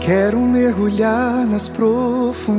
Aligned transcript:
Quero 0.00 0.40
mergulhar 0.40 1.46
nas 1.46 1.68
profundezas 1.68 2.50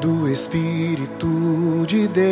do 0.00 0.28
Espírito 0.28 1.84
de 1.86 2.06
Deus 2.06 2.28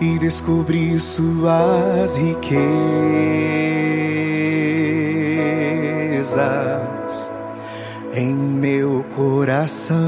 e 0.00 0.18
descobrir 0.18 0.98
suas 1.00 2.16
riquezas 2.16 2.52
em 8.14 8.34
meu 8.34 9.04
coração. 9.14 10.02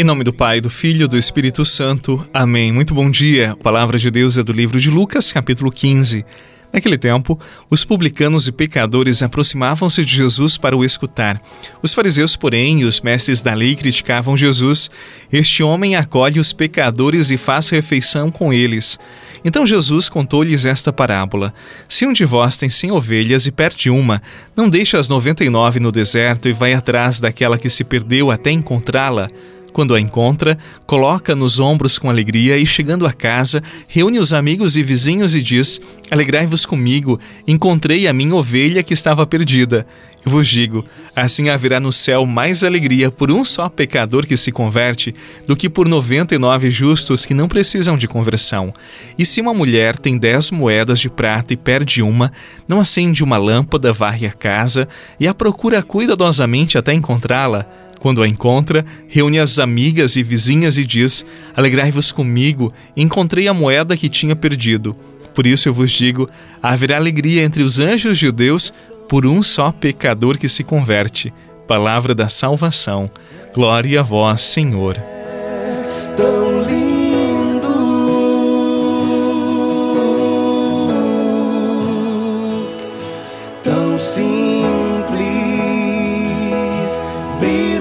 Em 0.00 0.04
nome 0.04 0.24
do 0.24 0.32
Pai, 0.32 0.62
do 0.62 0.70
Filho 0.70 1.04
e 1.04 1.06
do 1.06 1.18
Espírito 1.18 1.62
Santo. 1.62 2.26
Amém. 2.32 2.72
Muito 2.72 2.94
bom 2.94 3.10
dia. 3.10 3.52
A 3.52 3.56
palavra 3.56 3.98
de 3.98 4.10
Deus 4.10 4.38
é 4.38 4.42
do 4.42 4.50
livro 4.50 4.80
de 4.80 4.88
Lucas, 4.88 5.30
capítulo 5.30 5.70
15. 5.70 6.24
Naquele 6.72 6.96
tempo, 6.96 7.38
os 7.68 7.84
publicanos 7.84 8.48
e 8.48 8.52
pecadores 8.52 9.22
aproximavam-se 9.22 10.02
de 10.02 10.16
Jesus 10.16 10.56
para 10.56 10.74
o 10.74 10.86
escutar. 10.86 11.38
Os 11.82 11.92
fariseus, 11.92 12.34
porém, 12.34 12.80
e 12.80 12.84
os 12.86 13.02
mestres 13.02 13.42
da 13.42 13.52
lei 13.52 13.76
criticavam 13.76 14.38
Jesus. 14.38 14.90
Este 15.30 15.62
homem 15.62 15.96
acolhe 15.96 16.40
os 16.40 16.50
pecadores 16.50 17.30
e 17.30 17.36
faz 17.36 17.68
refeição 17.68 18.30
com 18.30 18.54
eles. 18.54 18.98
Então 19.44 19.66
Jesus 19.66 20.08
contou-lhes 20.08 20.64
esta 20.64 20.90
parábola: 20.90 21.52
Se 21.86 22.06
um 22.06 22.14
de 22.14 22.24
vós 22.24 22.56
tem 22.56 22.70
cem 22.70 22.90
ovelhas 22.90 23.46
e 23.46 23.52
perde 23.52 23.90
uma, 23.90 24.22
não 24.56 24.70
deixe 24.70 24.96
as 24.96 25.10
noventa 25.10 25.44
e 25.44 25.50
nove 25.50 25.78
no 25.78 25.92
deserto 25.92 26.48
e 26.48 26.54
vai 26.54 26.72
atrás 26.72 27.20
daquela 27.20 27.58
que 27.58 27.68
se 27.68 27.84
perdeu 27.84 28.30
até 28.30 28.50
encontrá-la. 28.50 29.28
Quando 29.72 29.94
a 29.94 30.00
encontra, 30.00 30.58
coloca 30.86 31.34
nos 31.34 31.58
ombros 31.58 31.98
com 31.98 32.10
alegria 32.10 32.56
e, 32.58 32.66
chegando 32.66 33.06
a 33.06 33.12
casa, 33.12 33.62
reúne 33.88 34.18
os 34.18 34.32
amigos 34.32 34.76
e 34.76 34.82
vizinhos 34.82 35.34
e 35.34 35.42
diz: 35.42 35.80
Alegrai-vos 36.10 36.66
comigo, 36.66 37.20
encontrei 37.46 38.08
a 38.08 38.12
minha 38.12 38.34
ovelha 38.34 38.82
que 38.82 38.94
estava 38.94 39.26
perdida. 39.26 39.86
Eu 40.24 40.32
vos 40.32 40.46
digo: 40.46 40.84
assim 41.16 41.48
haverá 41.48 41.80
no 41.80 41.92
céu 41.92 42.26
mais 42.26 42.62
alegria 42.62 43.10
por 43.10 43.30
um 43.30 43.44
só 43.44 43.68
pecador 43.68 44.26
que 44.26 44.36
se 44.36 44.52
converte 44.52 45.14
do 45.46 45.56
que 45.56 45.68
por 45.68 45.88
noventa 45.88 46.34
e 46.34 46.38
nove 46.38 46.70
justos 46.70 47.24
que 47.24 47.32
não 47.32 47.48
precisam 47.48 47.96
de 47.96 48.06
conversão. 48.06 48.72
E 49.18 49.24
se 49.24 49.40
uma 49.40 49.54
mulher 49.54 49.98
tem 49.98 50.18
dez 50.18 50.50
moedas 50.50 50.98
de 50.98 51.08
prata 51.08 51.54
e 51.54 51.56
perde 51.56 52.02
uma, 52.02 52.32
não 52.68 52.80
acende 52.80 53.24
uma 53.24 53.38
lâmpada, 53.38 53.92
varre 53.92 54.26
a 54.26 54.32
casa 54.32 54.88
e 55.18 55.26
a 55.26 55.34
procura 55.34 55.82
cuidadosamente 55.82 56.76
até 56.76 56.92
encontrá-la? 56.92 57.66
Quando 58.00 58.22
a 58.22 58.28
encontra, 58.28 58.84
reúne 59.06 59.38
as 59.38 59.58
amigas 59.58 60.16
e 60.16 60.22
vizinhas 60.22 60.78
e 60.78 60.84
diz: 60.86 61.24
Alegrai-vos 61.54 62.10
comigo, 62.10 62.72
encontrei 62.96 63.46
a 63.46 63.54
moeda 63.54 63.96
que 63.96 64.08
tinha 64.08 64.34
perdido. 64.34 64.96
Por 65.34 65.46
isso 65.46 65.68
eu 65.68 65.74
vos 65.74 65.90
digo: 65.92 66.28
haverá 66.62 66.96
alegria 66.96 67.44
entre 67.44 67.62
os 67.62 67.78
anjos 67.78 68.18
de 68.18 68.32
Deus 68.32 68.72
por 69.06 69.26
um 69.26 69.42
só 69.42 69.70
pecador 69.70 70.38
que 70.38 70.48
se 70.48 70.64
converte. 70.64 71.32
Palavra 71.68 72.14
da 72.14 72.28
salvação. 72.28 73.10
Glória 73.54 74.00
a 74.00 74.02
vós, 74.02 74.40
Senhor. 74.40 74.96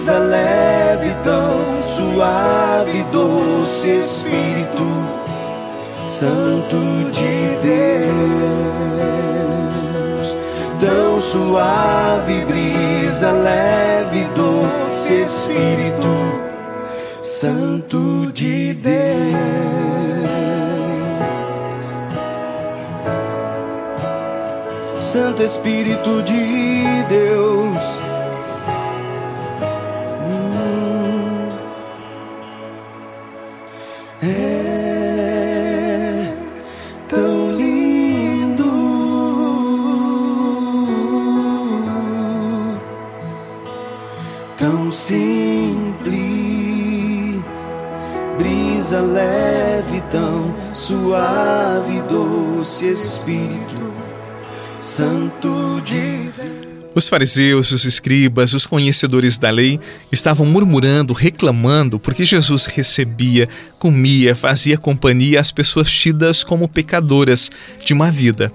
Brisa 0.09 0.17
leve, 0.17 1.15
tão 1.23 1.83
suave, 1.83 3.03
doce 3.11 3.89
Espírito 3.89 4.88
Santo 6.07 6.77
de 7.11 7.57
Deus, 7.61 8.27
tão 10.80 11.20
suave, 11.20 12.45
brisa 12.45 13.31
leve, 13.31 14.27
doce 14.36 15.21
Espírito 15.21 16.08
Santo 17.21 18.31
de 18.31 18.73
Deus. 18.73 18.99
Santo 24.99 25.43
Espírito 25.43 26.23
de 26.23 27.03
Deus. 27.08 28.08
Simples 44.92 45.89
brisa 48.38 49.02
leve, 49.02 50.02
tão 50.10 50.55
suave, 50.73 52.02
doce 52.04 52.88
Espírito 52.92 53.94
Santo 54.80 55.82
de. 55.82 56.08
Os 56.95 57.08
fariseus, 57.08 57.72
os 57.72 57.86
escribas, 57.86 58.54
os 58.54 58.66
conhecedores 58.66 59.38
da 59.38 59.52
lei 59.52 59.80
estavam 60.11 60.45
murmurando, 60.45 61.14
reclamando, 61.14 62.00
porque 62.00 62.26
Jesus 62.26 62.66
recebia, 62.66 63.48
comia, 63.77 64.36
fazia 64.36 64.77
companhia 64.77 65.39
às 65.39 65.52
pessoas 65.52 65.92
tidas 65.92 66.44
como 66.44 66.67
pecadoras 66.67 67.52
de 67.86 67.94
má 67.94 68.10
vida. 68.10 68.52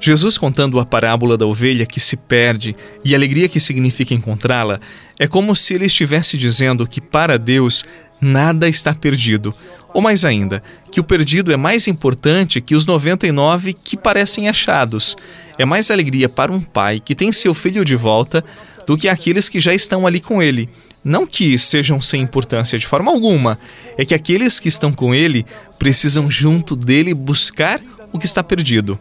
Jesus 0.00 0.36
contando 0.36 0.80
a 0.80 0.84
parábola 0.84 1.38
da 1.38 1.46
ovelha 1.46 1.86
que 1.86 2.00
se 2.00 2.16
perde 2.16 2.76
e 3.04 3.14
a 3.14 3.18
alegria 3.18 3.48
que 3.48 3.60
significa 3.60 4.12
encontrá-la, 4.12 4.80
é 5.18 5.28
como 5.28 5.54
se 5.54 5.74
ele 5.74 5.86
estivesse 5.86 6.36
dizendo 6.36 6.86
que 6.86 7.00
para 7.00 7.38
Deus 7.38 7.84
nada 8.20 8.68
está 8.68 8.94
perdido. 8.94 9.54
Ou 9.94 10.02
mais 10.02 10.26
ainda, 10.26 10.62
que 10.90 11.00
o 11.00 11.04
perdido 11.04 11.52
é 11.52 11.56
mais 11.56 11.88
importante 11.88 12.60
que 12.60 12.74
os 12.74 12.84
99 12.84 13.72
que 13.72 13.96
parecem 13.96 14.48
achados. 14.48 15.16
É 15.58 15.64
mais 15.64 15.90
alegria 15.90 16.28
para 16.28 16.52
um 16.52 16.60
pai 16.60 17.00
que 17.00 17.14
tem 17.14 17.32
seu 17.32 17.54
filho 17.54 17.84
de 17.84 17.96
volta 17.96 18.44
do 18.86 18.96
que 18.96 19.08
aqueles 19.08 19.48
que 19.48 19.58
já 19.58 19.74
estão 19.74 20.06
ali 20.06 20.20
com 20.20 20.42
ele. 20.42 20.68
Não 21.04 21.26
que 21.26 21.58
sejam 21.58 22.00
sem 22.02 22.20
importância 22.20 22.78
de 22.78 22.86
forma 22.86 23.10
alguma, 23.10 23.58
é 23.96 24.04
que 24.04 24.14
aqueles 24.14 24.60
que 24.60 24.68
estão 24.68 24.92
com 24.92 25.14
ele 25.14 25.46
precisam 25.78 26.30
junto 26.30 26.74
dele 26.74 27.14
buscar 27.14 27.80
o 28.12 28.18
que 28.18 28.26
está 28.26 28.42
perdido. 28.42 28.98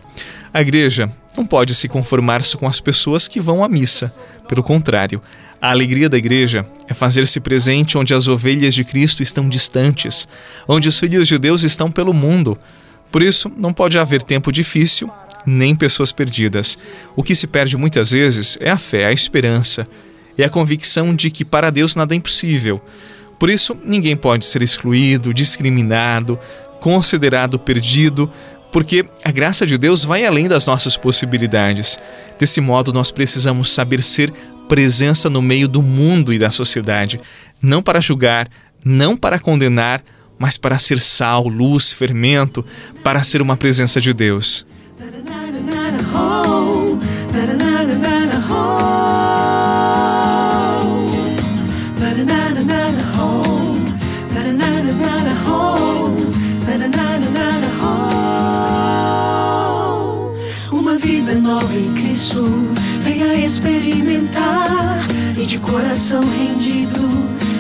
A 0.53 0.61
igreja 0.61 1.11
não 1.35 1.45
pode 1.45 1.73
se 1.73 1.87
conformar 1.87 2.43
só 2.43 2.57
com 2.57 2.67
as 2.67 2.79
pessoas 2.79 3.27
que 3.27 3.41
vão 3.41 3.63
à 3.63 3.67
missa. 3.67 4.13
Pelo 4.47 4.63
contrário, 4.63 5.21
a 5.61 5.71
alegria 5.71 6.07
da 6.07 6.17
igreja 6.17 6.65
é 6.87 6.93
fazer-se 6.93 7.39
presente 7.39 7.97
onde 7.97 8.13
as 8.13 8.27
ovelhas 8.27 8.73
de 8.73 8.83
Cristo 8.83 9.23
estão 9.23 9.49
distantes, 9.49 10.27
onde 10.67 10.87
os 10.87 10.99
filhos 10.99 11.27
de 11.27 11.37
Deus 11.37 11.63
estão 11.63 11.91
pelo 11.91 12.13
mundo. 12.13 12.57
Por 13.11 13.21
isso, 13.21 13.51
não 13.57 13.73
pode 13.73 13.97
haver 13.97 14.21
tempo 14.21 14.51
difícil 14.51 15.09
nem 15.45 15.75
pessoas 15.75 16.11
perdidas. 16.11 16.77
O 17.15 17.23
que 17.23 17.35
se 17.35 17.47
perde 17.47 17.77
muitas 17.77 18.11
vezes 18.11 18.57
é 18.59 18.69
a 18.69 18.77
fé, 18.77 19.05
a 19.05 19.11
esperança, 19.11 19.87
é 20.37 20.43
a 20.43 20.49
convicção 20.49 21.15
de 21.15 21.29
que 21.29 21.45
para 21.45 21.69
Deus 21.69 21.95
nada 21.95 22.13
é 22.13 22.17
impossível. 22.17 22.81
Por 23.39 23.49
isso, 23.49 23.77
ninguém 23.83 24.15
pode 24.15 24.45
ser 24.45 24.61
excluído, 24.61 25.33
discriminado, 25.33 26.39
considerado 26.79 27.59
perdido, 27.59 28.31
porque 28.71 29.05
a 29.23 29.31
graça 29.31 29.65
de 29.65 29.77
Deus 29.77 30.03
vai 30.03 30.25
além 30.25 30.47
das 30.47 30.65
nossas 30.65 30.97
possibilidades. 30.97 31.97
Desse 32.39 32.59
modo, 32.59 32.91
nós 32.91 33.11
precisamos 33.11 33.71
saber 33.71 34.03
ser 34.03 34.33
presença 34.67 35.29
no 35.29 35.41
meio 35.41 35.67
do 35.67 35.81
mundo 35.81 36.33
e 36.33 36.39
da 36.39 36.51
sociedade, 36.51 37.19
não 37.61 37.81
para 37.81 38.01
julgar, 38.01 38.49
não 38.83 39.15
para 39.15 39.39
condenar, 39.39 40.03
mas 40.37 40.57
para 40.57 40.77
ser 40.77 40.99
sal, 40.99 41.47
luz, 41.47 41.93
fermento, 41.93 42.65
para 43.03 43.23
ser 43.23 43.41
uma 43.41 43.55
presença 43.55 44.01
de 44.01 44.13
Deus. 44.13 44.65
Uma 60.71 60.97
vida 60.97 61.35
nova 61.35 61.77
em 61.77 61.93
Cristo, 61.93 62.43
venha 63.03 63.35
experimentar. 63.35 65.05
E 65.37 65.45
de 65.45 65.59
coração 65.59 66.21
rendido, 66.21 67.01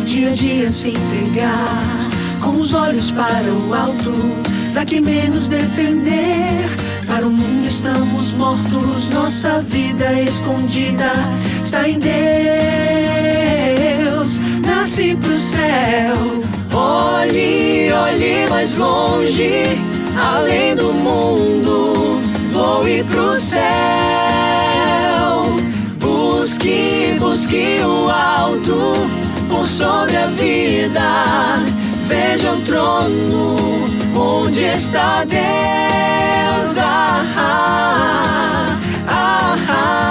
dia 0.05 0.29
a 0.29 0.33
dia 0.33 0.71
se 0.71 0.89
entregar, 0.89 2.09
com 2.41 2.57
os 2.57 2.73
olhos 2.73 3.11
para 3.11 3.43
o 3.43 3.73
alto, 3.73 4.13
daqui 4.73 5.01
menos 5.01 5.49
depender. 5.49 6.84
Para 7.15 7.27
o 7.27 7.31
mundo 7.31 7.65
estamos 7.65 8.33
mortos, 8.33 9.09
nossa 9.09 9.61
vida 9.61 10.03
é 10.03 10.25
escondida 10.25 11.13
está 11.55 11.87
em 11.87 11.97
Deus. 11.97 12.11
Nasce 14.65 15.15
pro 15.15 15.37
céu, 15.37 16.13
olhe, 16.73 17.89
olhe 17.93 18.49
mais 18.49 18.75
longe, 18.75 19.79
além 20.17 20.75
do 20.75 20.91
mundo, 20.91 22.19
Vou 22.51 22.85
ir 22.85 23.05
pro 23.05 23.33
céu. 23.39 23.61
Busque, 25.97 27.15
busque 27.17 27.77
o 27.81 28.09
alto, 28.09 28.91
por 29.49 29.65
sobre 29.65 30.17
a 30.17 30.27
vida 30.27 31.63
Veja 32.07 32.51
o 32.51 32.61
trono 32.61 33.55
onde 34.15 34.63
está 34.63 35.23
Deus. 35.23 36.77
Ah, 36.77 37.25
ah, 37.37 38.79
ah, 39.07 39.57
ah. 39.69 40.05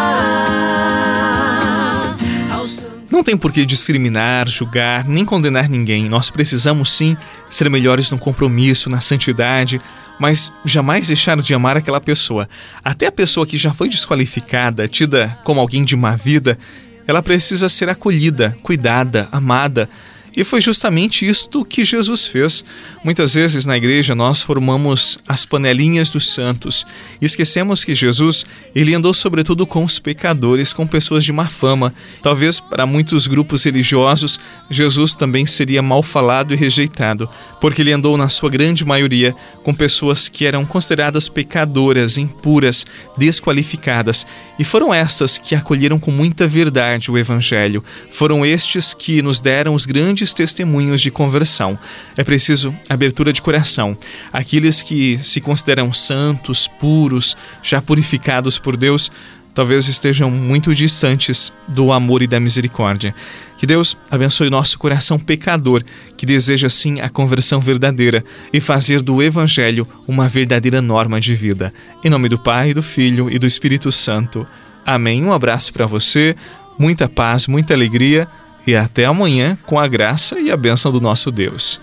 Não 3.11 3.23
tem 3.23 3.37
por 3.37 3.52
que 3.52 3.64
discriminar, 3.64 4.49
julgar, 4.49 5.06
nem 5.06 5.25
condenar 5.25 5.69
ninguém. 5.69 6.08
Nós 6.08 6.31
precisamos 6.31 6.93
sim 6.93 7.17
ser 7.49 7.70
melhores 7.70 8.11
no 8.11 8.19
compromisso, 8.19 8.91
na 8.91 8.99
santidade, 8.99 9.81
mas 10.19 10.50
jamais 10.64 11.06
deixar 11.06 11.38
de 11.41 11.55
amar 11.55 11.76
aquela 11.76 12.00
pessoa. 12.00 12.49
Até 12.85 13.06
a 13.06 13.12
pessoa 13.12 13.46
que 13.46 13.56
já 13.56 13.73
foi 13.73 13.88
desqualificada, 13.88 14.88
tida 14.88 15.38
como 15.44 15.61
alguém 15.61 15.85
de 15.85 15.94
má 15.94 16.17
vida, 16.17 16.58
ela 17.06 17.23
precisa 17.23 17.69
ser 17.69 17.88
acolhida, 17.88 18.56
cuidada, 18.62 19.29
amada. 19.31 19.88
E 20.36 20.42
foi 20.42 20.60
justamente 20.60 21.26
isto 21.26 21.64
que 21.64 21.84
Jesus 21.84 22.26
fez. 22.26 22.64
Muitas 23.04 23.34
vezes 23.34 23.64
na 23.64 23.76
igreja 23.76 24.14
nós 24.14 24.42
formamos 24.42 25.19
as 25.28 25.46
panelinhas 25.46 26.08
dos 26.08 26.32
santos 26.32 26.84
e 27.20 27.25
esquecemos 27.25 27.84
que 27.84 27.94
Jesus, 27.94 28.44
ele 28.75 28.94
andou 28.94 29.14
sobretudo 29.14 29.66
com 29.66 29.84
os 29.84 29.98
pecadores, 29.98 30.72
com 30.72 30.86
pessoas 30.86 31.25
de 31.25 31.32
má 31.32 31.46
fama. 31.46 31.94
Talvez 32.22 32.58
para 32.58 32.86
muitos 32.86 33.26
grupos 33.26 33.64
religiosos, 33.64 34.40
Jesus 34.69 35.14
também 35.14 35.46
seria 35.46 35.82
mal 35.82 36.02
falado 36.02 36.52
e 36.52 36.56
rejeitado, 36.56 37.28
porque 37.60 37.82
ele 37.82 37.92
andou 37.92 38.16
na 38.16 38.28
sua 38.28 38.50
grande 38.50 38.84
maioria 38.84 39.34
com 39.62 39.72
pessoas 39.72 40.28
que 40.28 40.46
eram 40.46 40.64
consideradas 40.64 41.28
pecadoras, 41.28 42.19
impuras, 42.19 42.84
desqualificadas, 43.16 44.26
e 44.58 44.64
foram 44.64 44.92
essas 44.92 45.38
que 45.38 45.54
acolheram 45.54 45.98
com 45.98 46.10
muita 46.10 46.48
verdade 46.48 47.10
o 47.10 47.19
evangelho. 47.19 47.84
Foram 48.10 48.44
estes 48.44 48.94
que 48.94 49.22
nos 49.22 49.40
deram 49.40 49.75
os 49.75 49.86
grandes 49.86 50.23
testemunhos 50.32 51.00
de 51.00 51.10
conversão. 51.10 51.78
É 52.16 52.24
preciso 52.24 52.74
abertura 52.88 53.32
de 53.32 53.42
coração. 53.42 53.96
Aqueles 54.32 54.82
que 54.82 55.18
se 55.22 55.40
consideram 55.40 55.92
santos, 55.92 56.66
puros, 56.66 57.36
já 57.62 57.82
purificados 57.82 58.58
por 58.58 58.76
Deus, 58.76 59.10
talvez 59.54 59.86
estejam 59.86 60.30
muito 60.30 60.74
distantes 60.74 61.52
do 61.68 61.92
amor 61.92 62.22
e 62.22 62.26
da 62.26 62.40
misericórdia. 62.40 63.14
Que 63.56 63.66
Deus 63.66 63.96
abençoe 64.10 64.50
nosso 64.50 64.78
coração 64.78 65.18
pecador, 65.18 65.82
que 66.16 66.26
deseja 66.26 66.68
sim 66.68 67.00
a 67.00 67.08
conversão 67.08 67.60
verdadeira 67.60 68.24
e 68.52 68.60
fazer 68.60 69.00
do 69.00 69.22
Evangelho 69.22 69.86
uma 70.06 70.28
verdadeira 70.28 70.82
norma 70.82 71.20
de 71.20 71.34
vida. 71.34 71.72
Em 72.02 72.10
nome 72.10 72.28
do 72.28 72.38
Pai, 72.38 72.74
do 72.74 72.82
Filho 72.82 73.30
e 73.30 73.38
do 73.38 73.46
Espírito 73.46 73.90
Santo. 73.92 74.46
Amém. 74.84 75.24
Um 75.24 75.32
abraço 75.32 75.72
para 75.72 75.86
você, 75.86 76.34
muita 76.78 77.08
paz, 77.08 77.46
muita 77.46 77.72
alegria 77.72 78.28
e 78.66 78.75
até 78.76 79.05
amanhã 79.05 79.58
com 79.64 79.78
a 79.78 79.87
graça 79.87 80.38
e 80.40 80.50
a 80.50 80.56
bênção 80.56 80.90
do 80.90 81.00
nosso 81.00 81.31
Deus. 81.31 81.81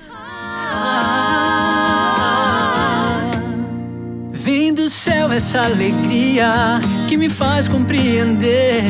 Vem 4.32 4.74
do 4.74 4.90
céu 4.90 5.32
essa 5.32 5.62
alegria 5.62 6.80
que 7.08 7.16
me 7.16 7.30
faz 7.30 7.68
compreender, 7.68 8.82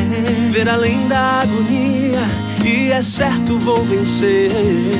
ver 0.50 0.68
além 0.68 1.06
da 1.08 1.42
agonia. 1.42 2.18
E 2.64 2.92
é 2.92 3.02
certo 3.02 3.58
vou 3.58 3.82
vencer. 3.84 4.50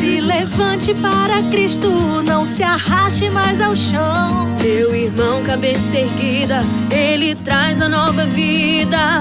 Se 0.00 0.20
levante 0.20 0.92
para 0.94 1.42
Cristo, 1.44 1.88
não 2.26 2.44
se 2.44 2.62
arraste 2.62 3.30
mais 3.30 3.60
ao 3.60 3.74
chão. 3.76 4.48
Meu 4.60 4.94
irmão, 4.94 5.42
cabeça 5.44 5.96
erguida, 5.96 6.62
ele 6.90 7.34
traz 7.36 7.80
a 7.80 7.88
nova 7.88 8.26
vida, 8.26 9.20